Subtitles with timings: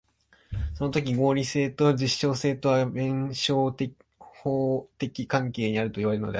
[0.73, 3.71] そのとき合理性と実証性とは弁証
[4.17, 6.29] 法的関係にあるといわれるのである。